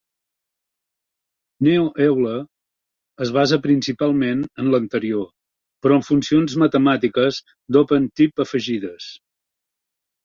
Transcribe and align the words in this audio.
Neo 1.67 1.83
Euler 2.05 2.39
es 3.27 3.33
basa 3.35 3.59
principalment 3.67 4.41
en 4.63 4.71
l'anterior, 4.77 5.27
però 5.87 5.99
amb 6.01 6.09
funcions 6.11 6.59
matemàtiques 6.65 7.43
d'OpenType 7.77 8.47
afegides. 8.47 9.13